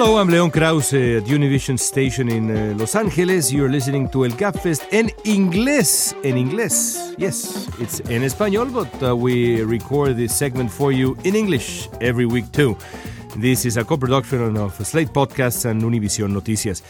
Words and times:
Hello, 0.00 0.16
I'm 0.16 0.28
Leon 0.28 0.52
Krauze 0.52 1.16
at 1.16 1.24
Univision 1.24 1.76
Station 1.76 2.28
in 2.28 2.56
uh, 2.56 2.72
Los 2.78 2.94
Angeles. 2.94 3.50
You're 3.50 3.68
listening 3.68 4.08
to 4.10 4.24
El 4.24 4.30
Gabfest 4.30 4.84
en 4.92 5.10
inglés. 5.24 6.14
En 6.22 6.36
inglés. 6.36 7.16
Yes, 7.18 7.68
it's 7.80 7.98
in 8.08 8.22
español, 8.22 8.72
but 8.72 9.02
uh, 9.02 9.16
we 9.16 9.60
record 9.64 10.16
this 10.16 10.32
segment 10.32 10.70
for 10.70 10.92
you 10.92 11.16
in 11.24 11.34
English 11.34 11.88
every 12.00 12.26
week 12.26 12.52
too. 12.52 12.76
This 13.34 13.64
is 13.64 13.76
a 13.76 13.82
co 13.82 13.96
production 13.96 14.56
of 14.56 14.72
Slate 14.86 15.12
Podcasts 15.12 15.64
and 15.64 15.82
Univision 15.82 16.32
Noticias. 16.32 16.82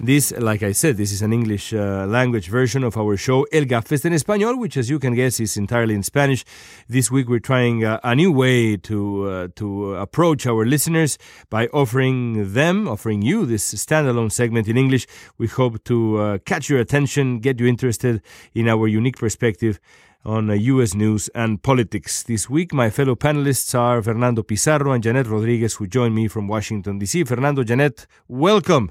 This, 0.00 0.32
like 0.32 0.62
I 0.64 0.72
said, 0.72 0.96
this 0.96 1.12
is 1.12 1.22
an 1.22 1.32
English 1.32 1.72
uh, 1.72 2.04
language 2.06 2.48
version 2.48 2.82
of 2.82 2.96
our 2.96 3.16
show 3.16 3.44
El 3.52 3.64
Gabfest 3.64 4.04
en 4.04 4.12
Español, 4.12 4.58
which, 4.58 4.76
as 4.76 4.90
you 4.90 4.98
can 4.98 5.14
guess, 5.14 5.38
is 5.38 5.56
entirely 5.56 5.94
in 5.94 6.02
Spanish. 6.02 6.44
This 6.88 7.12
week, 7.12 7.28
we're 7.28 7.38
trying 7.38 7.84
uh, 7.84 8.00
a 8.02 8.14
new 8.14 8.32
way 8.32 8.76
to 8.76 9.28
uh, 9.28 9.48
to 9.54 9.94
approach 9.94 10.46
our 10.46 10.66
listeners 10.66 11.16
by 11.48 11.68
offering 11.68 12.52
them, 12.52 12.88
offering 12.88 13.22
you 13.22 13.46
this 13.46 13.72
standalone 13.72 14.32
segment 14.32 14.66
in 14.66 14.76
English. 14.76 15.06
We 15.38 15.46
hope 15.46 15.82
to 15.84 16.18
uh, 16.18 16.38
catch 16.44 16.68
your 16.68 16.80
attention, 16.80 17.38
get 17.38 17.60
you 17.60 17.68
interested 17.68 18.20
in 18.52 18.68
our 18.68 18.88
unique 18.88 19.18
perspective 19.18 19.78
on 20.24 20.50
uh, 20.50 20.54
U.S. 20.54 20.94
news 20.94 21.28
and 21.36 21.62
politics. 21.62 22.24
This 22.24 22.50
week, 22.50 22.74
my 22.74 22.90
fellow 22.90 23.14
panelists 23.14 23.78
are 23.78 24.02
Fernando 24.02 24.42
Pizarro 24.42 24.92
and 24.92 25.04
Janet 25.04 25.28
Rodriguez, 25.28 25.74
who 25.74 25.86
join 25.86 26.14
me 26.14 26.26
from 26.26 26.48
Washington, 26.48 26.98
D.C. 26.98 27.24
Fernando, 27.24 27.62
Janet, 27.62 28.06
welcome. 28.26 28.90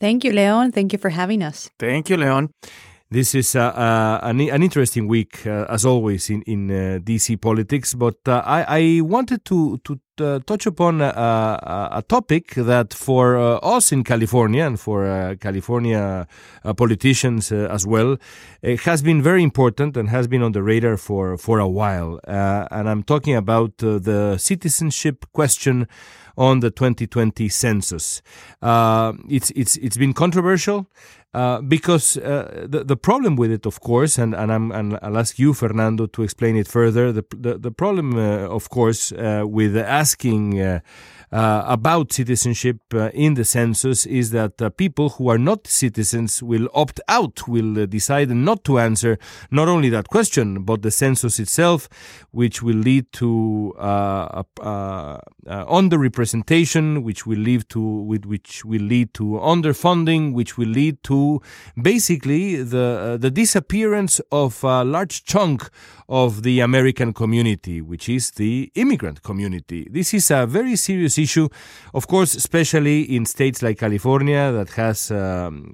Thank 0.00 0.24
you, 0.24 0.32
Leon. 0.32 0.72
Thank 0.72 0.92
you 0.92 0.98
for 0.98 1.10
having 1.10 1.42
us. 1.42 1.70
Thank 1.78 2.08
you, 2.08 2.16
Leon. 2.16 2.48
This 3.10 3.34
is 3.34 3.56
uh, 3.56 3.60
uh, 3.60 4.20
an, 4.22 4.40
an, 4.40 4.62
interesting 4.62 5.08
week, 5.08 5.44
uh, 5.44 5.66
as 5.68 5.84
always, 5.84 6.30
in, 6.30 6.42
in 6.42 6.70
uh, 6.70 6.98
DC 7.00 7.40
politics. 7.40 7.92
But 7.92 8.16
uh, 8.26 8.40
I, 8.46 8.78
I, 8.78 9.00
wanted 9.00 9.44
to, 9.46 9.78
to 9.78 9.98
uh, 10.20 10.40
touch 10.46 10.66
upon 10.66 11.00
a 11.00 12.02
topic 12.08 12.54
that 12.54 12.92
for 12.94 13.36
us 13.64 13.92
in 13.92 14.04
California 14.04 14.64
and 14.64 14.78
for 14.78 15.36
California 15.40 16.26
politicians 16.76 17.52
as 17.52 17.86
well 17.86 18.16
has 18.62 19.02
been 19.02 19.22
very 19.22 19.42
important 19.42 19.96
and 19.96 20.08
has 20.08 20.26
been 20.28 20.42
on 20.42 20.52
the 20.52 20.62
radar 20.62 20.96
for, 20.96 21.36
for 21.36 21.58
a 21.58 21.68
while. 21.68 22.20
and 22.26 22.88
I'm 22.88 23.02
talking 23.02 23.34
about 23.36 23.78
the 23.78 24.36
citizenship 24.38 25.26
question 25.32 25.86
on 26.40 26.60
the 26.60 26.70
2020 26.70 27.48
census. 27.48 28.22
Uh, 28.62 29.12
it's 29.28 29.50
it's 29.50 29.76
it's 29.76 29.96
been 29.96 30.12
controversial. 30.12 30.86
Uh, 31.32 31.60
because 31.60 32.16
uh, 32.16 32.66
the 32.68 32.82
the 32.82 32.96
problem 32.96 33.36
with 33.36 33.52
it, 33.52 33.64
of 33.64 33.78
course, 33.78 34.18
and 34.18 34.34
and, 34.34 34.50
I'm, 34.50 34.72
and 34.72 34.98
I'll 35.00 35.16
ask 35.16 35.38
you, 35.38 35.54
Fernando, 35.54 36.06
to 36.06 36.24
explain 36.24 36.56
it 36.56 36.66
further. 36.66 37.12
The 37.12 37.24
the, 37.30 37.56
the 37.56 37.70
problem, 37.70 38.16
uh, 38.16 38.48
of 38.48 38.68
course, 38.68 39.12
uh, 39.12 39.44
with 39.46 39.76
asking 40.10 40.60
uh, 40.60 40.80
uh, 41.32 41.50
uh, 41.50 41.64
about 41.66 42.12
citizenship 42.12 42.78
uh, 42.94 43.10
in 43.12 43.34
the 43.34 43.44
census 43.44 44.06
is 44.06 44.30
that 44.30 44.60
uh, 44.62 44.70
people 44.70 45.10
who 45.10 45.28
are 45.28 45.38
not 45.38 45.66
citizens 45.66 46.42
will 46.42 46.68
opt 46.74 47.00
out, 47.08 47.48
will 47.48 47.86
decide 47.86 48.30
not 48.30 48.62
to 48.62 48.78
answer 48.78 49.18
not 49.50 49.66
only 49.66 49.88
that 49.88 50.08
question, 50.08 50.62
but 50.62 50.82
the 50.82 50.90
census 50.90 51.38
itself, 51.38 51.88
which 52.30 52.62
will 52.62 52.76
lead 52.76 53.10
to 53.12 53.74
uh, 53.78 54.42
underrepresentation, 55.46 57.02
which 57.02 57.26
will 57.26 57.38
lead 57.38 57.68
to 57.68 57.80
which 57.80 58.64
will 58.64 58.82
lead 58.82 59.12
to 59.14 59.24
underfunding, 59.42 60.32
which 60.32 60.56
will 60.58 60.68
lead 60.68 61.02
to 61.02 61.40
basically 61.80 62.62
the 62.62 63.16
the 63.20 63.30
disappearance 63.30 64.20
of 64.30 64.62
a 64.62 64.84
large 64.84 65.24
chunk 65.24 65.70
of 66.10 66.42
the 66.42 66.58
American 66.58 67.12
community, 67.12 67.80
which 67.80 68.08
is 68.08 68.32
the 68.32 68.70
immigrant 68.74 69.22
community. 69.22 69.86
This 69.90 70.12
is 70.12 70.30
a 70.30 70.44
very 70.44 70.74
serious 70.74 71.18
issue, 71.22 71.48
of 71.94 72.06
course, 72.06 72.34
especially 72.34 73.02
in 73.02 73.26
states 73.26 73.62
like 73.62 73.78
California, 73.78 74.52
that 74.52 74.70
has, 74.70 75.10
um, 75.10 75.72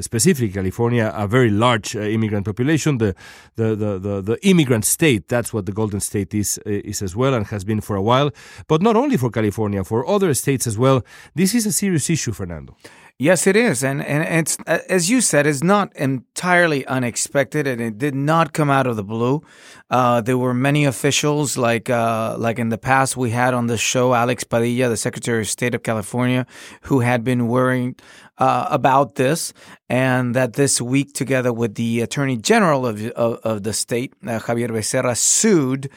specifically 0.00 0.50
California, 0.50 1.12
a 1.14 1.26
very 1.26 1.50
large 1.50 1.96
uh, 1.96 2.00
immigrant 2.00 2.44
population. 2.44 2.98
The, 2.98 3.14
the, 3.56 3.74
the, 3.74 3.98
the, 3.98 4.20
the, 4.22 4.38
immigrant 4.46 4.84
state, 4.84 5.28
that's 5.28 5.52
what 5.52 5.66
the 5.66 5.72
Golden 5.72 6.00
State 6.00 6.34
is, 6.34 6.58
uh, 6.66 6.70
is 6.70 7.02
as 7.02 7.16
well 7.16 7.34
and 7.34 7.46
has 7.46 7.64
been 7.64 7.80
for 7.80 7.96
a 7.96 8.02
while. 8.02 8.30
But 8.68 8.82
not 8.82 8.96
only 8.96 9.16
for 9.16 9.30
California, 9.30 9.84
for 9.84 10.06
other 10.06 10.34
states 10.34 10.66
as 10.66 10.78
well. 10.78 11.02
This 11.34 11.54
is 11.54 11.66
a 11.66 11.72
serious 11.72 12.08
issue, 12.10 12.32
Fernando. 12.32 12.76
Yes, 13.18 13.46
it 13.46 13.54
is, 13.54 13.84
and 13.84 14.04
and 14.04 14.24
it's 14.40 14.56
as 14.66 15.08
you 15.08 15.20
said, 15.20 15.46
it's 15.46 15.62
not 15.62 15.94
entirely 15.94 16.84
unexpected, 16.86 17.68
and 17.68 17.80
it 17.80 17.96
did 17.96 18.16
not 18.16 18.52
come 18.52 18.68
out 18.68 18.86
of 18.86 18.96
the 18.96 19.04
blue. 19.04 19.42
Uh, 19.90 20.20
there 20.22 20.38
were 20.38 20.54
many 20.54 20.84
officials, 20.86 21.56
like 21.56 21.88
uh, 21.88 22.34
like 22.36 22.58
in 22.58 22.70
the 22.70 22.78
past, 22.78 23.16
we 23.16 23.30
had 23.30 23.54
on 23.54 23.68
the 23.68 23.78
show 23.78 24.12
Alex 24.14 24.42
Padilla, 24.42 24.88
the 24.88 24.96
Secretary 24.96 25.42
of 25.42 25.48
State 25.48 25.74
of 25.74 25.84
California, 25.84 26.46
who 26.82 27.00
had 27.00 27.22
been 27.22 27.46
worrying 27.46 27.94
uh, 28.38 28.66
about 28.70 29.14
this, 29.14 29.52
and 29.88 30.34
that 30.34 30.54
this 30.54 30.80
week, 30.80 31.12
together 31.12 31.52
with 31.52 31.76
the 31.76 32.00
Attorney 32.00 32.38
General 32.38 32.86
of 32.86 33.06
of, 33.10 33.38
of 33.44 33.62
the 33.62 33.72
state, 33.72 34.14
uh, 34.26 34.40
Xavier 34.40 34.68
Becerra, 34.68 35.16
sued 35.16 35.88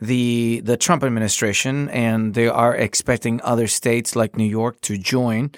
the 0.00 0.60
the 0.64 0.76
Trump 0.76 1.04
administration, 1.04 1.88
and 1.90 2.34
they 2.34 2.48
are 2.48 2.74
expecting 2.74 3.40
other 3.42 3.66
states 3.66 4.16
like 4.16 4.36
New 4.36 4.44
York 4.44 4.80
to 4.82 4.98
join 4.98 5.50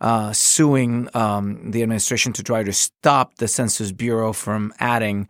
uh, 0.00 0.32
suing 0.32 1.08
um, 1.14 1.70
the 1.70 1.82
administration 1.82 2.32
to 2.34 2.42
try 2.42 2.62
to 2.62 2.72
stop 2.72 3.36
the 3.36 3.48
Census 3.48 3.92
Bureau 3.92 4.32
from 4.32 4.72
adding 4.78 5.28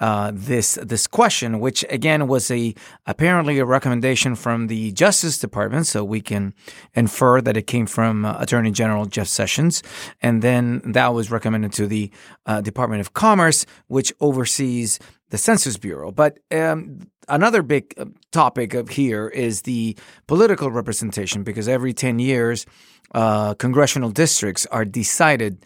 uh, 0.00 0.32
this 0.34 0.78
this 0.82 1.06
question, 1.06 1.60
which 1.60 1.84
again 1.90 2.26
was 2.26 2.50
a 2.50 2.74
apparently 3.06 3.58
a 3.58 3.64
recommendation 3.64 4.34
from 4.34 4.66
the 4.66 4.92
Justice 4.92 5.38
Department, 5.38 5.86
so 5.86 6.02
we 6.02 6.20
can 6.20 6.54
infer 6.94 7.40
that 7.40 7.56
it 7.56 7.66
came 7.68 7.86
from 7.86 8.24
uh, 8.24 8.36
Attorney 8.40 8.72
General 8.72 9.06
Jeff 9.06 9.28
Sessions, 9.28 9.82
and 10.20 10.42
then 10.42 10.82
that 10.84 11.14
was 11.14 11.30
recommended 11.30 11.72
to 11.74 11.86
the 11.86 12.10
uh, 12.46 12.60
Department 12.60 13.00
of 13.00 13.14
Commerce, 13.14 13.64
which 13.86 14.12
oversees 14.20 14.98
the 15.30 15.38
Census 15.38 15.76
Bureau. 15.76 16.10
But 16.12 16.38
um, 16.50 17.10
another 17.28 17.62
big 17.62 17.94
uh, 17.96 18.06
topic 18.32 18.74
of 18.74 18.88
here 18.88 19.28
is 19.28 19.62
the 19.62 19.96
political 20.26 20.70
representation, 20.70 21.42
because 21.42 21.68
every 21.68 21.92
ten 21.92 22.18
years 22.18 22.66
uh, 23.14 23.54
congressional 23.54 24.10
districts 24.10 24.66
are 24.66 24.84
decided 24.84 25.64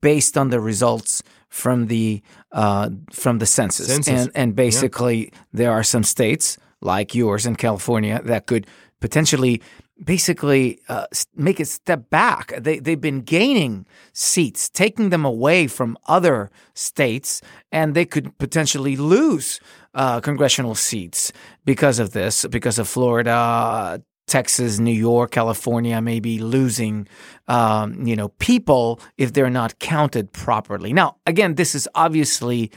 based 0.00 0.38
on 0.38 0.50
the 0.50 0.60
results 0.60 1.22
from 1.48 1.86
the 1.86 2.22
uh, 2.52 2.90
from 3.12 3.38
the 3.38 3.46
census. 3.46 3.86
census. 3.86 4.08
and 4.08 4.30
and 4.34 4.54
basically 4.54 5.24
yeah. 5.24 5.30
there 5.52 5.72
are 5.72 5.82
some 5.82 6.04
states 6.04 6.58
like 6.80 7.14
yours 7.14 7.46
in 7.46 7.56
California 7.56 8.20
that 8.24 8.46
could 8.46 8.66
potentially 9.00 9.62
basically 10.02 10.78
uh, 10.88 11.06
make 11.34 11.60
a 11.60 11.64
step 11.64 12.10
back. 12.10 12.52
They 12.58 12.78
they've 12.78 13.00
been 13.00 13.20
gaining 13.22 13.86
seats, 14.12 14.68
taking 14.68 15.10
them 15.10 15.24
away 15.24 15.66
from 15.66 15.98
other 16.06 16.50
states, 16.74 17.40
and 17.72 17.94
they 17.94 18.04
could 18.04 18.36
potentially 18.38 18.96
lose 18.96 19.60
uh, 19.94 20.20
congressional 20.20 20.74
seats 20.74 21.32
because 21.64 21.98
of 21.98 22.12
this, 22.12 22.46
because 22.46 22.78
of 22.78 22.88
Florida, 22.88 24.02
Texas, 24.28 24.78
New 24.78 24.92
York, 24.92 25.32
California 25.32 26.00
may 26.00 26.20
be 26.20 26.38
losing, 26.38 27.08
um, 27.48 28.06
you 28.06 28.14
know, 28.14 28.28
people 28.38 29.00
if 29.16 29.32
they're 29.32 29.50
not 29.50 29.78
counted 29.78 30.32
properly. 30.32 30.92
Now, 30.92 31.16
again, 31.26 31.54
this 31.56 31.74
is 31.74 31.88
obviously 31.94 32.70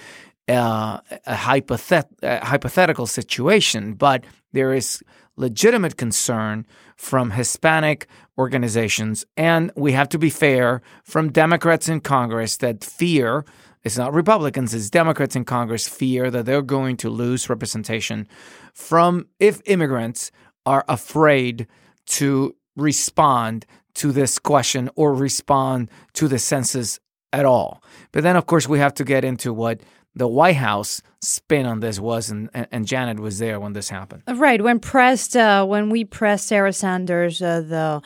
uh, 0.49 0.99
a, 1.25 1.35
hypothet- 1.35 2.09
a 2.21 2.45
hypothetical 2.45 3.07
situation, 3.07 3.93
but 3.93 4.23
there 4.53 4.73
is 4.73 5.03
legitimate 5.37 5.97
concern 5.97 6.65
from 6.95 7.31
Hispanic 7.31 8.07
organizations, 8.37 9.25
and 9.37 9.71
we 9.75 9.93
have 9.93 10.09
to 10.09 10.19
be 10.19 10.29
fair 10.29 10.81
from 11.03 11.31
Democrats 11.31 11.87
in 11.87 12.01
Congress 12.01 12.57
that 12.57 12.83
fear. 12.83 13.45
It's 13.83 13.97
not 13.97 14.13
Republicans, 14.13 14.73
it's 14.73 14.89
Democrats 14.89 15.35
in 15.35 15.45
Congress 15.45 15.87
fear 15.87 16.29
that 16.29 16.45
they're 16.45 16.61
going 16.61 16.97
to 16.97 17.09
lose 17.09 17.49
representation 17.49 18.27
from 18.73 19.27
if 19.39 19.61
immigrants 19.65 20.31
are 20.65 20.85
afraid 20.87 21.67
to 22.05 22.55
respond 22.75 23.65
to 23.95 24.11
this 24.11 24.39
question 24.39 24.89
or 24.95 25.13
respond 25.13 25.89
to 26.13 26.27
the 26.27 26.39
census 26.39 26.99
at 27.33 27.45
all. 27.45 27.83
But 28.11 28.23
then, 28.23 28.35
of 28.35 28.45
course, 28.45 28.67
we 28.67 28.79
have 28.79 28.93
to 28.95 29.03
get 29.03 29.23
into 29.23 29.53
what 29.53 29.81
the 30.15 30.27
White 30.27 30.57
House 30.57 31.01
spin 31.21 31.65
on 31.65 31.79
this 31.79 31.99
was, 31.99 32.29
and, 32.29 32.49
and 32.53 32.85
Janet 32.85 33.19
was 33.19 33.39
there 33.39 33.59
when 33.59 33.73
this 33.73 33.89
happened. 33.89 34.23
Right. 34.27 34.61
When 34.61 34.79
pressed, 34.79 35.35
uh, 35.35 35.65
when 35.65 35.89
we 35.89 36.03
pressed 36.03 36.47
Sarah 36.47 36.73
Sanders, 36.73 37.41
uh, 37.41 37.61
the 37.61 38.01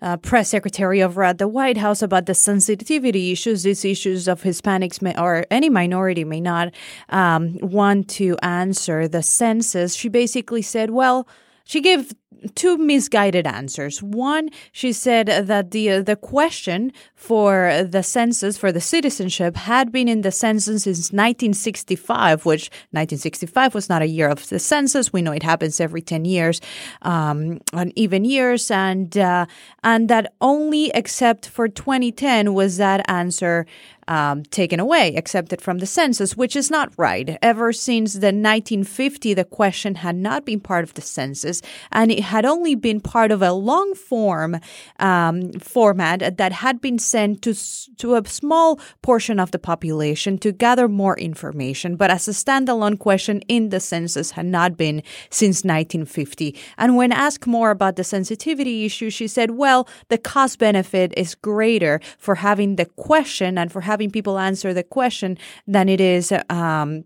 uh, 0.00 0.16
press 0.16 0.48
secretary 0.48 1.02
over 1.02 1.22
at 1.22 1.38
the 1.38 1.48
White 1.48 1.76
House 1.76 2.00
about 2.00 2.26
the 2.26 2.34
sensitivity 2.34 3.32
issues, 3.32 3.64
these 3.64 3.84
issues 3.84 4.28
of 4.28 4.42
Hispanics 4.42 5.02
may, 5.02 5.14
or 5.18 5.44
any 5.50 5.68
minority 5.68 6.24
may 6.24 6.40
not 6.40 6.72
um, 7.10 7.58
want 7.60 8.08
to 8.10 8.38
answer 8.42 9.06
the 9.06 9.22
census, 9.22 9.94
she 9.94 10.08
basically 10.08 10.62
said, 10.62 10.90
well, 10.90 11.28
she 11.64 11.80
gave 11.80 12.12
two 12.54 12.78
misguided 12.78 13.46
answers. 13.46 14.02
One, 14.02 14.50
she 14.72 14.92
said 14.92 15.26
that 15.26 15.70
the 15.70 16.00
the 16.00 16.16
question 16.16 16.92
for 17.14 17.84
the 17.88 18.02
census 18.02 18.56
for 18.56 18.72
the 18.72 18.80
citizenship 18.80 19.56
had 19.56 19.92
been 19.92 20.08
in 20.08 20.22
the 20.22 20.30
census 20.30 20.84
since 20.84 21.12
1965, 21.12 22.46
which 22.46 22.70
1965 22.92 23.74
was 23.74 23.88
not 23.88 24.02
a 24.02 24.06
year 24.06 24.28
of 24.28 24.48
the 24.48 24.58
census. 24.58 25.12
We 25.12 25.22
know 25.22 25.32
it 25.32 25.42
happens 25.42 25.80
every 25.80 26.02
10 26.02 26.24
years, 26.24 26.60
um, 27.02 27.60
on 27.72 27.92
even 27.96 28.24
years, 28.24 28.70
and 28.70 29.16
uh, 29.16 29.46
and 29.82 30.08
that 30.08 30.34
only 30.40 30.90
except 30.94 31.48
for 31.48 31.68
2010 31.68 32.54
was 32.54 32.76
that 32.78 33.08
answer 33.08 33.66
um, 34.10 34.42
taken 34.42 34.80
away, 34.80 35.14
accepted 35.14 35.62
from 35.62 35.78
the 35.78 35.86
census, 35.86 36.36
which 36.36 36.56
is 36.56 36.68
not 36.68 36.92
right. 36.96 37.38
Ever 37.40 37.72
since 37.72 38.14
the 38.14 38.34
1950, 38.34 39.34
the 39.34 39.44
question 39.44 39.94
had 39.94 40.16
not 40.16 40.44
been 40.44 40.58
part 40.58 40.82
of 40.82 40.94
the 40.94 41.00
census, 41.00 41.62
and 41.92 42.10
it 42.10 42.24
had 42.24 42.44
only 42.44 42.74
been 42.74 43.00
part 43.00 43.30
of 43.30 43.40
a 43.40 43.52
long 43.52 43.94
form 43.94 44.58
um, 44.98 45.52
format 45.52 46.36
that 46.38 46.52
had 46.52 46.80
been 46.80 46.98
sent 46.98 47.40
to 47.42 47.54
to 47.98 48.16
a 48.16 48.26
small 48.26 48.80
portion 49.00 49.38
of 49.38 49.52
the 49.52 49.60
population 49.60 50.38
to 50.38 50.50
gather 50.50 50.88
more 50.88 51.16
information. 51.16 51.94
But 51.94 52.10
as 52.10 52.26
a 52.26 52.32
standalone 52.32 52.98
question 52.98 53.42
in 53.46 53.68
the 53.68 53.78
census 53.78 54.32
had 54.32 54.46
not 54.46 54.76
been 54.76 55.04
since 55.30 55.58
1950. 55.58 56.56
And 56.78 56.96
when 56.96 57.12
asked 57.12 57.46
more 57.46 57.70
about 57.70 57.94
the 57.94 58.02
sensitivity 58.02 58.84
issue, 58.84 59.10
she 59.10 59.28
said, 59.28 59.52
"Well, 59.52 59.86
the 60.08 60.18
cost 60.18 60.58
benefit 60.58 61.14
is 61.16 61.36
greater 61.36 62.00
for 62.18 62.34
having 62.34 62.74
the 62.74 62.86
question 62.86 63.56
and 63.56 63.70
for 63.70 63.82
having 63.82 63.99
people 64.08 64.38
answer 64.38 64.72
the 64.72 64.84
question 64.84 65.36
than 65.66 65.88
it 65.88 66.00
is 66.00 66.32
um, 66.48 67.04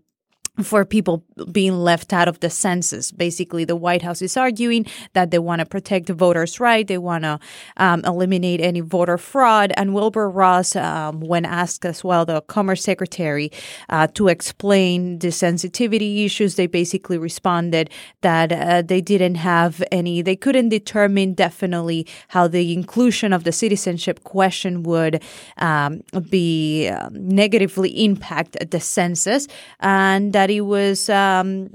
for 0.63 0.85
people 0.85 1.23
being 1.51 1.77
left 1.77 2.13
out 2.13 2.27
of 2.27 2.39
the 2.39 2.49
census. 2.49 3.11
Basically, 3.11 3.65
the 3.65 3.75
White 3.75 4.01
House 4.01 4.21
is 4.21 4.37
arguing 4.37 4.85
that 5.13 5.31
they 5.31 5.39
want 5.39 5.59
to 5.59 5.65
protect 5.65 6.07
the 6.07 6.13
voters' 6.13 6.59
right. 6.59 6.87
They 6.87 6.97
want 6.97 7.23
to 7.23 7.39
um, 7.77 8.01
eliminate 8.05 8.61
any 8.61 8.81
voter 8.81 9.17
fraud. 9.17 9.73
And 9.75 9.93
Wilbur 9.93 10.29
Ross, 10.29 10.75
um, 10.75 11.19
when 11.19 11.45
asked 11.45 11.85
as 11.85 12.03
well, 12.03 12.25
the 12.25 12.41
Commerce 12.41 12.83
Secretary, 12.83 13.51
uh, 13.89 14.07
to 14.13 14.27
explain 14.27 15.19
the 15.19 15.31
sensitivity 15.31 16.25
issues, 16.25 16.55
they 16.55 16.67
basically 16.67 17.17
responded 17.17 17.89
that 18.21 18.51
uh, 18.51 18.81
they 18.81 19.01
didn't 19.01 19.35
have 19.35 19.83
any, 19.91 20.21
they 20.21 20.35
couldn't 20.35 20.69
determine 20.69 21.33
definitely 21.33 22.07
how 22.29 22.47
the 22.47 22.73
inclusion 22.73 23.33
of 23.33 23.43
the 23.43 23.51
citizenship 23.51 24.23
question 24.23 24.83
would 24.83 25.21
um, 25.57 26.01
be 26.29 26.87
uh, 26.87 27.09
negatively 27.11 28.03
impact 28.03 28.57
the 28.71 28.79
census. 28.79 29.47
And 29.79 30.33
that 30.45 30.53
it 30.53 30.61
was 30.61 31.09
um, 31.09 31.71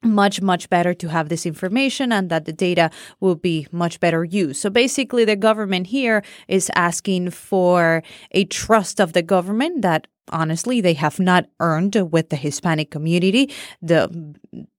much 0.00 0.40
much 0.40 0.70
better 0.70 0.94
to 0.94 1.08
have 1.08 1.28
this 1.28 1.44
information 1.44 2.12
and 2.12 2.30
that 2.30 2.44
the 2.44 2.52
data 2.52 2.88
will 3.18 3.34
be 3.34 3.66
much 3.72 3.98
better 3.98 4.22
used. 4.22 4.60
So 4.60 4.70
basically 4.70 5.24
the 5.24 5.34
government 5.34 5.88
here 5.88 6.22
is 6.46 6.70
asking 6.76 7.30
for 7.30 8.04
a 8.30 8.44
trust 8.44 9.00
of 9.00 9.12
the 9.12 9.22
government 9.22 9.82
that 9.82 10.06
honestly 10.30 10.80
they 10.80 10.94
have 10.94 11.18
not 11.18 11.46
earned 11.60 11.94
with 12.10 12.30
the 12.30 12.36
hispanic 12.36 12.90
community 12.90 13.50
the 13.82 14.34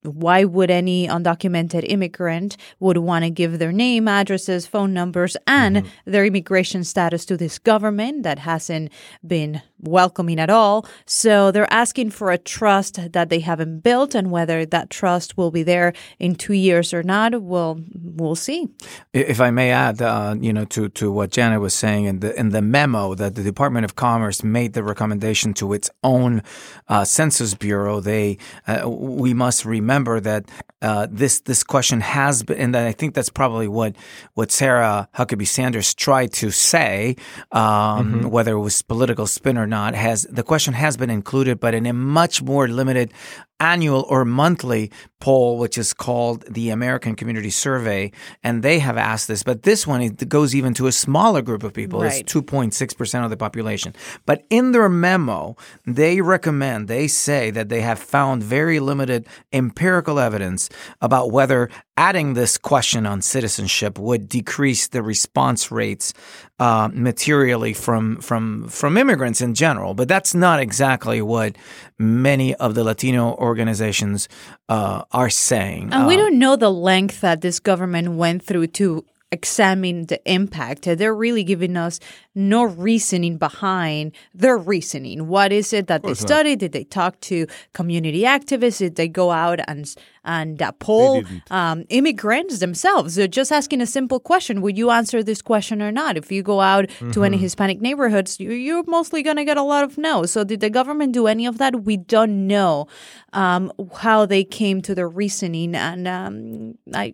why 0.08 0.44
would 0.44 0.72
any 0.72 1.08
undocumented 1.08 1.86
immigrant 1.88 2.58
would 2.80 2.98
want 2.98 3.24
to 3.26 3.30
give 3.30 3.60
their 3.60 3.72
name, 3.72 4.08
addresses, 4.08 4.66
phone 4.66 4.94
numbers, 4.94 5.38
and 5.46 5.78
mm-hmm. 5.78 6.12
their 6.12 6.26
immigration 6.26 6.84
status 6.84 7.26
to 7.26 7.38
this 7.38 7.60
government 7.60 8.24
that 8.24 8.40
hasn't 8.40 8.92
been 9.26 9.62
welcoming 9.80 10.40
at 10.40 10.50
all? 10.50 10.86
So 11.06 11.52
they're 11.52 11.72
asking 11.72 12.12
for 12.12 12.32
a 12.32 12.38
trust 12.38 13.12
that 13.12 13.30
they 13.30 13.40
haven't 13.40 13.82
built, 13.82 14.16
and 14.16 14.32
whether 14.32 14.66
that 14.66 14.90
trust 14.90 15.38
will 15.38 15.52
be 15.52 15.64
there 15.64 15.94
in 16.20 16.36
two 16.36 16.54
years 16.54 16.94
or 16.94 17.04
not, 17.04 17.42
we'll 17.42 17.82
we'll 17.94 18.36
see. 18.36 18.68
If 19.14 19.42
I 19.42 19.52
may 19.52 19.72
add, 19.72 20.02
uh, 20.02 20.36
you 20.40 20.54
know, 20.54 20.66
to 20.66 20.90
to 20.90 21.12
what 21.12 21.32
Janet 21.32 21.62
was 21.62 21.74
saying 21.74 22.06
in 22.06 22.20
the 22.20 22.38
in 22.40 22.50
the 22.50 22.62
memo 22.62 23.16
that 23.16 23.36
the 23.36 23.44
Department 23.44 23.86
of 23.86 23.96
Commerce 23.96 24.44
made 24.44 24.74
the 24.74 24.84
recommendation 24.84 25.37
to 25.46 25.74
its 25.74 25.90
own 26.04 26.42
uh, 26.88 27.04
Census 27.04 27.54
Bureau, 27.54 28.00
they 28.00 28.38
uh, 28.68 28.90
we 28.90 29.34
must 29.34 29.66
remember 29.66 30.20
that 30.20 30.50
uh, 30.82 31.08
this 31.10 31.42
this 31.42 31.64
question 31.64 32.02
has 32.02 32.44
been, 32.44 32.60
and 32.60 32.78
I 32.78 32.92
think 32.92 33.16
that's 33.16 33.30
probably 33.30 33.68
what 33.68 33.96
what 34.36 34.52
Sarah 34.52 35.10
Huckabee 35.16 35.48
Sanders 35.48 35.94
tried 35.96 36.34
to 36.34 36.52
say, 36.52 37.16
um, 37.52 37.62
mm-hmm. 37.62 38.30
whether 38.30 38.54
it 38.54 38.60
was 38.60 38.82
political 38.84 39.26
spin 39.26 39.58
or 39.58 39.66
not. 39.66 39.96
Has 39.96 40.24
the 40.30 40.44
question 40.44 40.76
has 40.76 40.96
been 40.96 41.10
included, 41.10 41.60
but 41.60 41.74
in 41.74 41.88
a 41.88 41.94
much 41.94 42.44
more 42.44 42.68
limited 42.68 43.12
annual 43.60 44.06
or 44.10 44.24
monthly 44.24 44.92
poll, 45.20 45.58
which 45.58 45.78
is 45.78 45.94
called 45.94 46.44
the 46.48 46.70
American 46.70 47.16
Community 47.16 47.50
Survey, 47.50 48.12
and 48.44 48.62
they 48.62 48.80
have 48.80 48.98
asked 48.98 49.28
this. 49.28 49.44
But 49.44 49.64
this 49.64 49.88
one 49.88 50.02
it 50.02 50.30
goes 50.30 50.54
even 50.54 50.74
to 50.76 50.88
a 50.88 50.92
smaller 50.92 51.42
group 51.42 51.64
of 51.64 51.74
people. 51.74 52.02
Right. 52.02 52.22
It's 52.22 52.34
2.6% 52.34 53.24
of 53.24 53.30
the 53.30 53.38
population. 53.38 53.94
But 54.26 54.46
in 54.50 54.72
their 54.72 54.90
memo, 54.90 55.56
they 55.86 56.22
recommend, 56.22 56.88
they 56.88 57.08
say 57.08 57.52
that 57.52 57.70
they 57.70 57.82
have 57.82 58.00
found 58.00 58.44
very 58.44 58.80
limited 58.80 59.28
empirical 59.52 60.20
evidence 60.20 60.67
about 61.02 61.32
whether 61.32 61.70
adding 61.96 62.34
this 62.34 62.58
question 62.58 63.06
on 63.06 63.22
citizenship 63.22 63.98
would 63.98 64.30
decrease 64.30 64.88
the 64.88 65.02
response 65.02 65.72
rates 65.72 66.14
uh, 66.60 66.90
materially 66.94 67.74
from 67.74 68.18
from 68.18 68.68
from 68.68 68.98
immigrants 68.98 69.42
in 69.42 69.54
general. 69.54 69.94
But 69.94 70.08
that's 70.08 70.34
not 70.34 70.60
exactly 70.60 71.22
what 71.22 71.56
many 71.98 72.56
of 72.56 72.76
the 72.76 72.84
Latino 72.84 73.36
organizations 73.36 74.30
uh, 74.70 75.04
are 75.12 75.30
saying. 75.30 75.90
And 75.92 76.08
we 76.08 76.16
uh, 76.16 76.18
don't 76.18 76.40
know 76.40 76.56
the 76.56 76.72
length 76.72 77.22
that 77.22 77.42
this 77.42 77.60
government 77.60 78.14
went 78.14 78.44
through 78.44 78.68
to 78.68 79.06
examine 79.32 80.06
the 80.06 80.20
impact. 80.32 80.84
They're 80.84 81.14
really 81.14 81.44
giving 81.44 81.76
us 81.76 82.00
no 82.34 82.64
reasoning 82.64 83.38
behind 83.38 84.14
their 84.34 84.58
reasoning. 84.58 85.28
What 85.28 85.52
is 85.52 85.74
it 85.74 85.88
that 85.88 86.04
they 86.04 86.14
studied? 86.14 86.60
Did 86.60 86.72
they 86.72 86.86
talk 86.86 87.20
to 87.22 87.48
community 87.74 88.22
activists? 88.22 88.80
Did 88.80 88.96
they 88.96 89.08
go 89.08 89.32
out 89.32 89.60
and 89.68 89.94
and 90.28 90.62
uh, 90.62 90.72
poll 90.74 91.24
um, 91.50 91.86
immigrants 91.90 92.60
themselves? 92.60 93.16
They're 93.16 93.28
just 93.28 93.52
asking 93.52 93.82
a 93.82 93.88
simple 93.88 94.20
question: 94.20 94.62
Would 94.62 94.78
you 94.78 94.92
answer 94.92 95.24
this 95.24 95.42
question 95.42 95.82
or 95.82 95.92
not? 95.92 96.18
If 96.18 96.32
you 96.32 96.44
go 96.44 96.62
out 96.62 96.86
mm-hmm. 96.88 97.12
to 97.12 97.24
any 97.24 97.38
mm-hmm. 97.38 97.44
Hispanic 97.44 97.82
neighborhoods, 97.82 98.40
you're 98.40 98.84
mostly 98.84 99.24
going 99.24 99.38
to 99.38 99.46
get 99.46 99.58
a 99.58 99.64
lot 99.64 99.84
of 99.84 99.98
no. 99.98 100.26
So 100.26 100.44
did 100.44 100.60
the 100.60 100.70
government 100.70 101.14
do 101.14 101.26
any 101.26 101.46
of 101.46 101.58
that? 101.58 101.84
We 101.84 101.98
don't 101.98 102.48
know 102.48 102.88
um, 103.34 103.72
how 103.98 104.26
they 104.26 104.44
came 104.44 104.82
to 104.84 104.94
their 104.94 105.10
reasoning, 105.10 105.74
and 105.74 106.08
um, 106.08 106.78
I, 106.94 107.14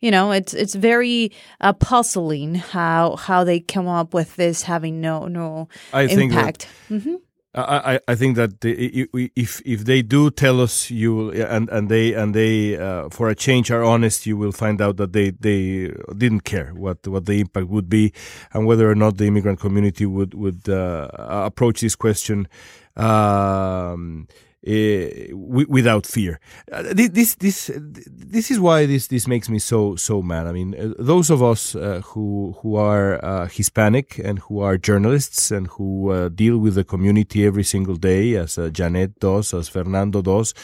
you 0.00 0.10
know, 0.10 0.32
it's 0.32 0.54
it's 0.54 0.74
very 0.74 1.32
uh, 1.60 1.74
puzzling 1.74 2.56
how 2.56 3.16
how 3.16 3.44
they 3.44 3.60
come 3.60 3.86
up 3.86 4.14
with 4.14 4.36
this 4.36 4.62
having 4.62 5.00
no 5.00 5.26
no 5.26 5.68
I 5.92 6.02
impact. 6.02 6.16
Think 6.18 6.32
that, 6.32 6.68
mm-hmm. 6.90 7.14
I, 7.56 8.00
I 8.06 8.14
think 8.14 8.36
that 8.36 8.62
if 8.62 9.62
if 9.64 9.84
they 9.86 10.02
do 10.02 10.30
tell 10.30 10.60
us 10.60 10.90
you 10.90 11.30
and 11.32 11.70
and 11.70 11.88
they 11.88 12.12
and 12.12 12.34
they 12.34 12.76
uh, 12.76 13.08
for 13.08 13.30
a 13.30 13.34
change 13.34 13.70
are 13.70 13.82
honest, 13.82 14.26
you 14.26 14.36
will 14.36 14.52
find 14.52 14.80
out 14.82 14.98
that 14.98 15.14
they 15.14 15.30
they 15.30 15.90
didn't 16.16 16.42
care 16.44 16.72
what 16.74 17.06
what 17.08 17.24
the 17.24 17.40
impact 17.40 17.68
would 17.68 17.88
be 17.88 18.12
and 18.52 18.66
whether 18.66 18.90
or 18.90 18.94
not 18.94 19.16
the 19.16 19.24
immigrant 19.24 19.58
community 19.58 20.04
would 20.04 20.34
would 20.34 20.68
uh, 20.68 21.08
approach 21.18 21.80
this 21.80 21.96
question. 21.96 22.46
Um, 22.94 24.28
without 24.62 26.06
fear. 26.06 26.40
Uh, 26.72 26.82
this 26.92 27.34
this 27.36 27.70
this 27.74 28.50
is 28.50 28.58
why 28.58 28.86
this 28.86 29.06
this 29.08 29.26
makes 29.28 29.48
me 29.48 29.58
so 29.58 29.96
so 29.96 30.22
mad. 30.22 30.46
I 30.46 30.52
mean, 30.52 30.74
uh, 30.74 30.94
those 30.98 31.30
of 31.30 31.42
us 31.42 31.74
uh, 31.74 32.00
who 32.04 32.56
who 32.60 32.76
are 32.76 33.24
uh, 33.24 33.46
Hispanic 33.46 34.18
and 34.18 34.38
who 34.40 34.60
are 34.60 34.76
journalists 34.76 35.50
and 35.50 35.68
who 35.68 36.10
uh, 36.10 36.28
deal 36.28 36.58
with 36.58 36.74
the 36.74 36.84
community 36.84 37.46
every 37.46 37.64
single 37.64 37.96
day, 37.96 38.34
as 38.34 38.58
Janet 38.72 39.20
does, 39.20 39.54
as 39.54 39.68
Fernando 39.68 40.22
does 40.22 40.54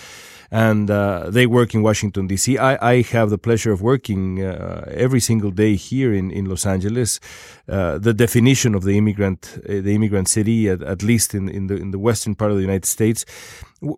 and 0.53 0.91
uh, 0.91 1.31
they 1.31 1.47
work 1.47 1.75
in 1.75 1.83
Washington 1.83 2.27
D.C. 2.27 2.59
I, 2.59 2.91
I 2.91 3.03
have 3.03 3.31
the 3.31 3.39
pleasure 3.39 3.73
of 3.73 3.81
working 3.81 4.45
uh, 4.45 4.85
every 4.91 5.19
single 5.19 5.51
day 5.51 5.77
here 5.77 6.13
in, 6.13 6.31
in 6.31 6.45
Los 6.45 6.67
Angeles. 6.67 7.21
Uh, 7.67 7.97
the 7.97 8.13
definition 8.13 8.75
of 8.75 8.85
the 8.85 8.99
immigrant 8.99 9.59
uh, 9.65 9.81
the 9.81 9.95
immigrant 9.95 10.29
city, 10.29 10.69
at, 10.69 10.83
at, 10.83 11.03
least 11.03 11.35
in, 11.35 11.49
in 11.49 11.69
the 11.69 11.77
in 11.77 11.91
the 11.91 11.99
western 11.99 12.35
part 12.35 12.51
of 12.51 12.59
the 12.59 12.63
United 12.63 12.85
States, 12.85 13.25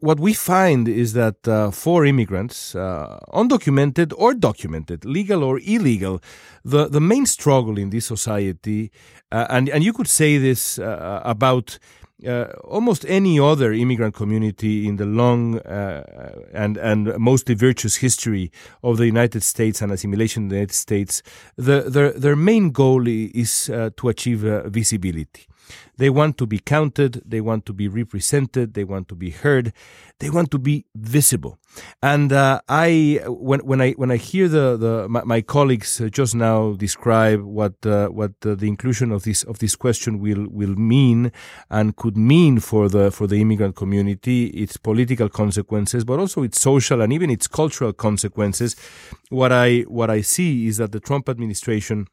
what 0.01 0.21
we 0.21 0.33
find 0.35 0.89
is 0.89 1.13
that 1.13 1.47
uh, 1.49 1.71
for 1.71 2.05
immigrants, 2.05 2.75
uh, 2.75 3.19
undocumented 3.33 4.13
or 4.17 4.35
documented, 4.35 5.05
legal 5.05 5.43
or 5.43 5.61
illegal, 5.65 6.21
the 6.65 6.89
the 6.89 7.01
main 7.01 7.27
struggle 7.27 7.79
in 7.79 7.91
this 7.91 8.07
society, 8.07 8.91
and 9.31 9.69
and 9.69 9.85
you 9.85 9.93
could 9.93 10.09
say 10.09 10.39
this 10.39 10.79
about 10.83 11.79
uh, 12.27 12.45
almost 12.65 13.05
any 13.09 13.39
other 13.39 13.73
immigrant 13.73 14.15
community 14.15 14.87
in 14.87 14.97
the 14.97 15.05
long 15.05 15.59
uh, 15.61 16.33
and 16.53 16.77
and 16.77 17.17
mostly 17.19 17.55
virtuous 17.55 17.97
history 17.97 18.51
of 18.83 18.97
the 18.97 19.07
United 19.07 19.43
States 19.43 19.83
and 19.83 19.93
assimilation 19.93 20.45
in 20.45 20.49
the 20.49 20.57
United 20.57 20.75
States, 20.75 21.23
the, 21.57 21.83
their 21.83 22.13
their 22.13 22.37
main 22.37 22.71
goal 22.71 23.07
is 23.07 23.71
uh, 23.71 23.91
to 23.97 24.09
achieve 24.09 24.45
uh, 24.45 24.69
visibility. 24.69 25.47
They 25.97 26.11
want 26.11 26.39
to 26.39 26.47
be 26.47 26.59
counted. 26.59 27.23
They 27.25 27.41
want 27.41 27.67
to 27.67 27.73
be 27.73 27.89
represented. 27.89 28.75
They 28.75 28.85
want 28.85 29.09
to 29.09 29.15
be 29.15 29.31
heard. 29.31 29.73
They 30.19 30.31
want 30.31 30.51
to 30.53 30.59
be 30.59 30.87
visible. 30.95 31.59
And 32.03 32.33
uh, 32.33 32.61
I, 32.69 33.21
when 33.27 33.61
when 33.61 33.81
I 33.81 33.93
when 33.93 34.11
I 34.11 34.17
hear 34.17 34.49
the 34.49 34.77
the 34.77 35.09
my, 35.09 35.25
my 35.25 35.41
colleagues 35.41 36.01
just 36.11 36.35
now 36.35 36.75
describe 36.75 37.41
what 37.41 37.75
uh, 37.85 38.09
what 38.09 38.33
uh, 38.45 38.55
the 38.55 38.69
inclusion 38.69 39.11
of 39.11 39.25
this 39.25 39.43
of 39.43 39.59
this 39.59 39.75
question 39.77 40.21
will 40.21 40.47
will 40.49 40.75
mean 40.77 41.33
and 41.71 41.97
could 41.97 42.17
mean 42.17 42.61
for 42.61 42.89
the 42.89 43.11
for 43.11 43.27
the 43.27 43.41
immigrant 43.41 43.77
community, 43.77 44.47
its 44.47 44.77
political 44.77 45.29
consequences, 45.29 46.05
but 46.05 46.19
also 46.19 46.43
its 46.43 46.61
social 46.61 47.01
and 47.01 47.13
even 47.13 47.31
its 47.31 47.47
cultural 47.49 47.93
consequences. 47.93 48.77
What 49.31 49.53
I 49.53 49.81
what 49.83 50.11
I 50.11 50.21
see 50.21 50.67
is 50.69 50.77
that 50.77 50.93
the 50.93 51.01
Trump 51.01 51.29
administration 51.29 52.07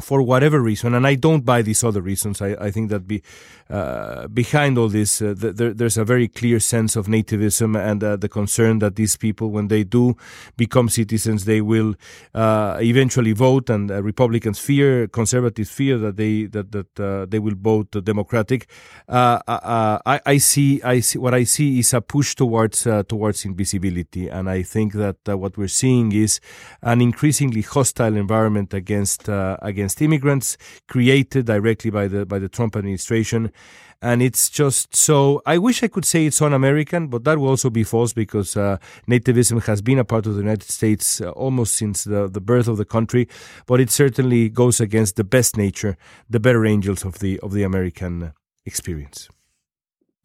for 0.00 0.22
whatever 0.22 0.60
reason, 0.60 0.92
and 0.94 1.06
I 1.06 1.14
don't 1.14 1.44
buy 1.44 1.62
these 1.62 1.84
other 1.84 2.02
reasons. 2.02 2.42
I, 2.42 2.56
I 2.60 2.70
think 2.72 2.90
that 2.90 3.06
be, 3.06 3.22
uh, 3.70 4.26
behind 4.26 4.76
all 4.76 4.88
this, 4.88 5.22
uh, 5.22 5.34
there, 5.36 5.72
there's 5.72 5.96
a 5.96 6.04
very 6.04 6.26
clear 6.26 6.58
sense 6.58 6.96
of 6.96 7.06
nativism 7.06 7.78
and 7.78 8.02
uh, 8.02 8.16
the 8.16 8.28
concern 8.28 8.80
that 8.80 8.96
these 8.96 9.16
people, 9.16 9.50
when 9.50 9.68
they 9.68 9.84
do 9.84 10.16
become 10.56 10.88
citizens, 10.88 11.44
they 11.44 11.60
will 11.60 11.94
uh, 12.34 12.76
eventually 12.82 13.32
vote. 13.32 13.70
And 13.70 13.88
uh, 13.88 14.02
Republicans 14.02 14.58
fear, 14.58 15.06
conservatives 15.06 15.70
fear 15.70 15.96
that 15.98 16.16
they 16.16 16.46
that 16.46 16.72
that 16.72 17.00
uh, 17.00 17.26
they 17.26 17.38
will 17.38 17.54
vote 17.56 17.92
Democratic. 18.04 18.68
I, 19.08 20.20
I, 20.26 20.38
see, 20.38 20.82
I 20.82 21.00
see 21.00 21.18
what 21.18 21.34
I 21.34 21.44
see 21.44 21.78
is 21.78 21.94
a 21.94 22.00
push 22.00 22.34
towards 22.34 22.82
towards 23.08 23.44
invisibility, 23.44 24.28
and 24.28 24.50
I 24.50 24.62
think 24.62 24.94
that 24.94 25.18
what 25.26 25.56
we're 25.56 25.68
seeing 25.68 26.12
is 26.12 26.40
an 26.82 27.00
increasingly 27.00 27.62
hostile 27.62 28.16
environment 28.16 28.74
against 28.74 29.28
against 29.28 29.83
against 29.84 30.00
immigrants 30.00 30.56
created 30.88 31.44
directly 31.44 31.90
by 31.90 32.08
the 32.08 32.24
by 32.24 32.38
the 32.38 32.48
Trump 32.48 32.74
administration. 32.76 33.52
And 34.00 34.20
it's 34.22 34.50
just 34.50 34.94
so 34.94 35.40
i 35.46 35.56
wish 35.56 35.82
i 35.82 35.88
could 35.88 36.04
say 36.04 36.26
it's 36.26 36.42
un-american 36.42 37.08
but 37.08 37.24
that 37.24 37.38
will 37.38 37.48
also 37.48 37.70
be 37.70 37.84
false 37.84 38.12
because 38.12 38.54
uh, 38.54 38.76
nativism 39.08 39.64
has 39.64 39.80
been 39.80 39.98
a 39.98 40.04
part 40.04 40.26
of 40.26 40.34
the 40.34 40.42
united 40.42 40.70
states 40.80 41.20
uh, 41.20 41.30
almost 41.44 41.74
since 41.74 42.04
the, 42.04 42.28
the 42.28 42.40
birth 42.40 42.68
of 42.68 42.76
the 42.76 42.84
country. 42.84 43.24
But 43.66 43.80
it 43.80 43.90
certainly 43.90 44.50
goes 44.50 44.80
against 44.80 45.16
the 45.16 45.24
best 45.24 45.56
nature 45.56 45.96
the 46.28 46.40
better 46.40 46.64
angels 46.66 47.04
of 47.04 47.18
the 47.22 47.40
of 47.40 47.50
the 47.52 47.64
american 47.70 48.32
experience 48.66 49.28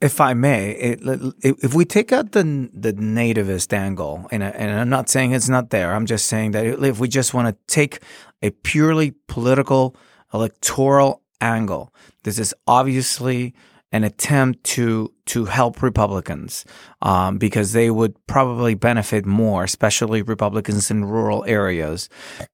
if 0.01 0.21
I 0.21 0.33
may, 0.33 0.71
it, 0.71 0.99
if 1.43 1.73
we 1.73 1.83
take 1.83 2.11
out 2.13 2.31
the 2.31 2.69
the 2.73 2.93
nativist 2.93 3.73
angle, 3.73 4.27
and, 4.31 4.41
and 4.43 4.79
I'm 4.79 4.89
not 4.89 5.09
saying 5.09 5.33
it's 5.33 5.49
not 5.49 5.71
there, 5.71 5.93
I'm 5.93 6.05
just 6.05 6.27
saying 6.27 6.51
that 6.51 6.65
if 6.65 6.99
we 6.99 7.07
just 7.07 7.33
want 7.33 7.49
to 7.49 7.73
take 7.73 7.99
a 8.41 8.51
purely 8.51 9.11
political 9.27 9.95
electoral 10.33 11.21
angle, 11.41 11.93
this 12.23 12.39
is 12.39 12.53
obviously 12.65 13.53
an 13.91 14.03
attempt 14.03 14.63
to 14.63 15.11
to 15.25 15.45
help 15.45 15.81
Republicans 15.81 16.63
um, 17.01 17.37
because 17.37 17.73
they 17.73 17.89
would 17.89 18.15
probably 18.27 18.75
benefit 18.75 19.25
more, 19.25 19.63
especially 19.63 20.21
Republicans 20.21 20.89
in 20.89 21.05
rural 21.05 21.43
areas, 21.45 22.07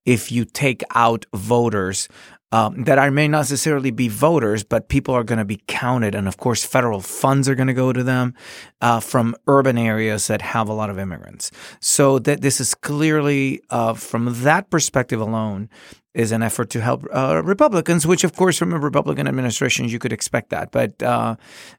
if 0.05 0.31
you 0.31 0.45
take 0.45 0.83
out 0.95 1.25
voters 1.33 2.07
um, 2.55 2.85
that 2.85 2.97
are 2.97 3.11
may 3.11 3.27
not 3.27 3.39
necessarily 3.39 3.91
be 3.91 4.07
voters, 4.07 4.63
but 4.63 4.87
people 4.87 5.13
are 5.13 5.25
going 5.25 5.39
to 5.39 5.45
be 5.45 5.61
counted, 5.67 6.15
and 6.15 6.25
of 6.25 6.37
course, 6.37 6.63
federal 6.63 7.01
funds 7.01 7.49
are 7.49 7.55
going 7.55 7.67
to 7.67 7.73
go 7.73 7.91
to 7.91 8.01
them 8.01 8.33
uh, 8.79 9.01
from 9.01 9.35
urban 9.45 9.77
areas 9.77 10.27
that 10.27 10.41
have 10.41 10.69
a 10.69 10.73
lot 10.73 10.89
of 10.89 10.97
immigrants. 10.97 11.51
So 11.81 12.17
that 12.19 12.39
this 12.39 12.61
is 12.61 12.73
clearly, 12.73 13.61
uh, 13.69 13.93
from 13.93 14.41
that 14.43 14.69
perspective 14.69 15.19
alone, 15.19 15.69
is 16.13 16.31
an 16.31 16.41
effort 16.41 16.69
to 16.69 16.79
help 16.79 17.05
uh, 17.13 17.41
Republicans, 17.43 18.07
which, 18.07 18.23
of 18.23 18.33
course, 18.37 18.57
from 18.57 18.71
a 18.71 18.79
Republican 18.79 19.27
administration, 19.27 19.89
you 19.89 19.99
could 19.99 20.13
expect 20.13 20.49
that. 20.51 20.71
But 20.71 21.03
uh, 21.03 21.35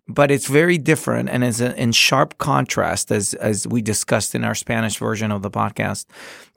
but 0.06 0.30
it's 0.30 0.46
very 0.46 0.76
different 0.76 1.30
and 1.30 1.42
is 1.42 1.62
in 1.62 1.92
sharp 1.92 2.36
contrast, 2.36 3.10
as 3.10 3.32
as 3.34 3.66
we 3.66 3.80
discussed 3.80 4.34
in 4.34 4.44
our 4.44 4.54
Spanish 4.54 4.98
version 4.98 5.32
of 5.32 5.40
the 5.40 5.50
podcast, 5.50 6.04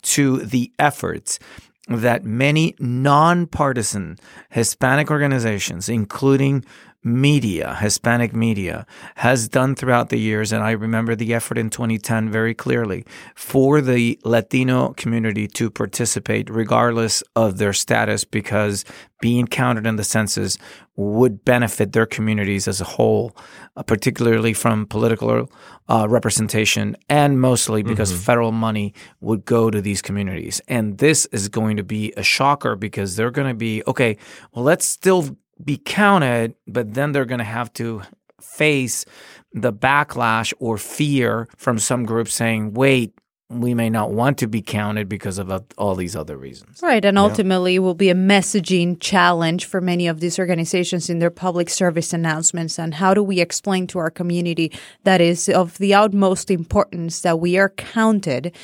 to 0.01 0.39
the 0.39 0.73
efforts 0.77 1.39
that 1.89 2.23
many 2.23 2.75
nonpartisan 2.79 4.17
Hispanic 4.49 5.09
organizations, 5.09 5.89
including 5.89 6.63
media, 7.03 7.75
Hispanic 7.79 8.33
media, 8.33 8.85
has 9.15 9.47
done 9.47 9.75
throughout 9.75 10.09
the 10.09 10.19
years. 10.19 10.51
And 10.51 10.63
I 10.63 10.71
remember 10.71 11.15
the 11.15 11.33
effort 11.33 11.57
in 11.57 11.69
2010 11.69 12.29
very 12.29 12.53
clearly 12.53 13.05
for 13.35 13.79
the 13.79 14.19
Latino 14.25 14.93
community 14.93 15.47
to 15.47 15.69
participate 15.69 16.49
regardless 16.49 17.23
of 17.35 17.57
their 17.57 17.73
status 17.73 18.25
because 18.25 18.83
being 19.21 19.47
counted 19.47 19.85
in 19.85 19.95
the 19.95 20.03
census 20.03 20.57
would 20.95 21.45
benefit 21.45 21.93
their 21.93 22.05
communities 22.05 22.67
as 22.67 22.81
a 22.81 22.85
whole, 22.85 23.35
uh, 23.77 23.83
particularly 23.83 24.53
from 24.53 24.85
political 24.85 25.49
uh, 25.87 26.05
representation 26.09 26.95
and 27.07 27.39
mostly 27.39 27.81
because 27.83 28.11
mm-hmm. 28.11 28.21
federal 28.21 28.51
money 28.51 28.93
would 29.21 29.45
go 29.45 29.69
to 29.69 29.81
these 29.81 30.01
communities. 30.01 30.61
And 30.67 30.97
this 30.97 31.25
is 31.27 31.47
going 31.47 31.77
to 31.77 31.83
be 31.83 32.13
a 32.17 32.23
shocker 32.23 32.75
because 32.75 33.15
they're 33.15 33.31
going 33.31 33.47
to 33.47 33.53
be 33.53 33.81
okay, 33.87 34.17
well, 34.53 34.65
let's 34.65 34.85
still 34.85 35.37
be 35.63 35.77
counted, 35.77 36.55
but 36.67 36.93
then 36.93 37.11
they're 37.11 37.25
going 37.25 37.39
to 37.39 37.43
have 37.43 37.71
to 37.73 38.01
face 38.41 39.05
the 39.53 39.73
backlash 39.73 40.53
or 40.59 40.77
fear 40.77 41.47
from 41.57 41.79
some 41.79 42.05
groups 42.05 42.33
saying, 42.33 42.73
wait, 42.73 43.13
we 43.49 43.73
may 43.73 43.89
not 43.89 44.11
want 44.11 44.37
to 44.37 44.47
be 44.47 44.61
counted 44.61 45.09
because 45.09 45.39
of 45.39 45.51
all 45.75 45.95
these 45.95 46.15
other 46.15 46.37
reasons. 46.37 46.81
Right. 46.83 47.03
And 47.03 47.17
ultimately, 47.17 47.73
yeah. 47.73 47.79
will 47.79 47.95
be 47.95 48.09
a 48.09 48.15
messaging 48.15 48.99
challenge 48.99 49.65
for 49.65 49.81
many 49.81 50.07
of 50.07 50.19
these 50.19 50.37
organizations 50.37 51.09
in 51.09 51.17
their 51.17 51.31
public 51.31 51.69
service 51.69 52.13
announcements. 52.13 52.77
And 52.77 52.93
how 52.93 53.15
do 53.15 53.23
we 53.23 53.39
explain 53.39 53.87
to 53.87 53.99
our 53.99 54.11
community 54.11 54.71
that 55.03 55.19
is 55.19 55.49
of 55.49 55.79
the 55.79 55.95
utmost 55.95 56.51
importance 56.51 57.21
that 57.21 57.39
we 57.39 57.57
are 57.57 57.69
counted 57.69 58.55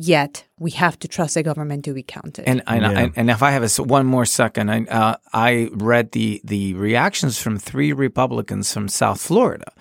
yet 0.00 0.44
we 0.58 0.70
have 0.72 0.98
to 0.98 1.08
trust 1.08 1.34
the 1.34 1.42
government 1.42 1.84
to 1.84 1.94
be 1.94 2.02
counted. 2.02 2.44
And 2.46 2.62
and, 2.66 2.82
yeah. 2.82 2.90
and, 2.90 3.12
and 3.16 3.30
if 3.30 3.42
I 3.42 3.50
have 3.50 3.62
a, 3.62 3.82
one 3.82 4.06
more 4.06 4.26
second, 4.26 4.70
I, 4.70 4.84
uh, 4.84 5.16
I 5.32 5.68
read 5.72 6.12
the 6.12 6.40
the 6.44 6.74
reactions 6.74 7.40
from 7.40 7.58
three 7.58 7.92
Republicans 7.92 8.72
from 8.72 8.88
South 8.88 9.20
Florida. 9.20 9.72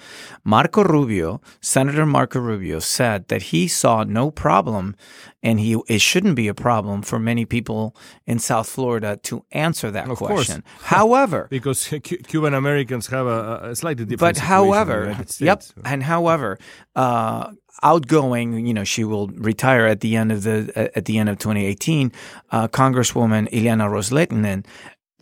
Marco 0.43 0.83
Rubio, 0.83 1.41
Senator 1.61 2.05
Marco 2.05 2.39
Rubio, 2.39 2.79
said 2.79 3.27
that 3.27 3.43
he 3.43 3.67
saw 3.67 4.03
no 4.03 4.31
problem, 4.31 4.95
and 5.43 5.59
he 5.59 5.77
it 5.87 6.01
shouldn't 6.01 6.35
be 6.35 6.47
a 6.47 6.53
problem 6.53 7.01
for 7.01 7.19
many 7.19 7.45
people 7.45 7.95
in 8.25 8.39
South 8.39 8.67
Florida 8.67 9.17
to 9.23 9.45
answer 9.51 9.91
that 9.91 10.09
of 10.09 10.17
question. 10.17 10.61
Course. 10.61 10.85
However, 10.85 11.47
because 11.57 11.87
Cuban 12.03 12.53
Americans 12.53 13.07
have 13.07 13.27
a, 13.27 13.69
a, 13.71 13.75
slightly 13.75 14.05
different. 14.05 14.37
But 14.37 14.43
however, 14.43 15.15
yep, 15.39 15.63
and 15.85 16.03
however. 16.03 16.57
Uh, 16.95 17.51
outgoing, 17.83 18.65
you 18.65 18.73
know, 18.73 18.83
she 18.83 19.03
will 19.03 19.27
retire 19.27 19.85
at 19.85 20.01
the 20.01 20.15
end 20.15 20.31
of 20.31 20.43
the 20.43 20.91
at 20.95 21.05
the 21.05 21.17
end 21.17 21.29
of 21.29 21.37
2018. 21.37 22.11
Uh, 22.51 22.67
Congresswoman 22.67 23.49
Ileana 23.51 23.89
Ros-Lehtinen, 23.89 24.65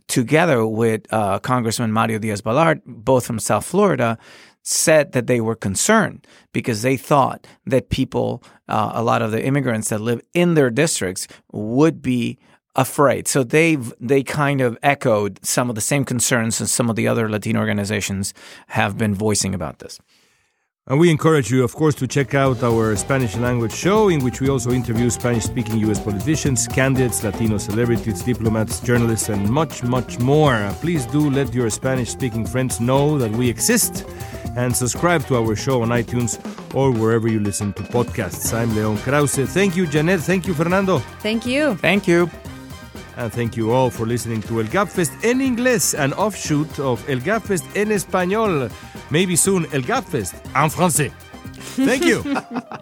together 0.07 0.65
with 0.65 1.11
uh, 1.11 1.39
Congressman 1.39 1.91
Mario 1.91 2.19
Diaz-Balart, 2.19 2.81
both 2.85 3.25
from 3.25 3.39
South 3.39 3.65
Florida, 3.65 4.17
said 4.63 5.13
that 5.13 5.27
they 5.27 5.39
were 5.39 5.55
concerned 5.55 6.27
because 6.51 6.81
they 6.81 6.97
thought 6.97 7.47
that 7.65 7.89
people, 7.89 8.43
uh, 8.67 8.91
a 8.93 9.03
lot 9.03 9.21
of 9.21 9.31
the 9.31 9.43
immigrants 9.43 9.89
that 9.89 10.01
live 10.01 10.21
in 10.33 10.55
their 10.55 10.69
districts, 10.69 11.27
would 11.51 12.01
be 12.01 12.37
afraid. 12.75 13.27
So 13.27 13.43
they 13.43 13.75
they 13.99 14.23
kind 14.23 14.61
of 14.61 14.77
echoed 14.83 15.43
some 15.43 15.69
of 15.69 15.75
the 15.75 15.81
same 15.81 16.05
concerns 16.05 16.59
that 16.59 16.67
some 16.67 16.89
of 16.89 16.95
the 16.95 17.07
other 17.07 17.29
Latino 17.29 17.59
organizations 17.59 18.33
have 18.67 18.97
been 18.97 19.15
voicing 19.15 19.55
about 19.55 19.79
this. 19.79 19.99
And 20.89 20.97
we 20.97 21.09
encourage 21.09 21.51
you, 21.51 21.65
of 21.65 21.75
course, 21.75 21.95
to 21.95 22.07
check 22.07 22.33
out 22.33 22.63
our 22.63 22.95
Spanish 22.95 23.35
language 23.35 23.73
show, 23.73 24.07
in 24.07 24.23
which 24.23 24.39
we 24.39 24.47
also 24.47 24.71
interview 24.71 25.09
Spanish 25.09 25.43
speaking 25.43 25.77
U.S. 25.79 25.99
politicians, 25.99 26.65
candidates, 26.65 27.21
Latino 27.25 27.57
celebrities, 27.57 28.23
diplomats, 28.23 28.79
journalists, 28.79 29.27
and 29.27 29.49
much, 29.49 29.83
much 29.83 30.17
more. 30.19 30.69
Please 30.79 31.05
do 31.07 31.29
let 31.29 31.53
your 31.53 31.69
Spanish 31.69 32.11
speaking 32.11 32.45
friends 32.45 32.79
know 32.79 33.17
that 33.17 33.31
we 33.31 33.49
exist 33.49 34.05
and 34.55 34.73
subscribe 34.73 35.25
to 35.27 35.35
our 35.35 35.57
show 35.57 35.81
on 35.81 35.89
iTunes 35.89 36.39
or 36.73 36.91
wherever 36.91 37.27
you 37.27 37.41
listen 37.41 37.73
to 37.73 37.83
podcasts. 37.83 38.53
I'm 38.53 38.73
Leon 38.73 38.97
Krauze. 38.99 39.45
Thank 39.45 39.75
you, 39.75 39.87
Janet. 39.87 40.21
Thank 40.21 40.47
you, 40.47 40.53
Fernando. 40.53 40.99
Thank 41.19 41.45
you. 41.45 41.75
Thank 41.75 42.07
you. 42.07 42.29
And 43.17 43.33
thank 43.33 43.57
you 43.57 43.71
all 43.71 43.89
for 43.89 44.05
listening 44.05 44.41
to 44.43 44.61
El 44.61 44.67
Gabfest 44.67 45.11
en 45.25 45.41
inglés, 45.41 45.95
an 45.99 46.13
offshoot 46.13 46.79
of 46.79 47.03
El 47.09 47.19
Gabfest 47.19 47.65
en 47.75 47.91
español. 47.91 48.69
Maybe 49.11 49.37
soon 49.37 49.65
El 49.71 49.81
Gabfest 49.83 50.35
en 50.55 50.69
français. 50.69 51.11
Thank 51.77 52.05
you. 52.05 52.23